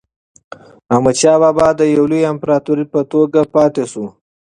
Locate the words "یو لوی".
1.95-2.21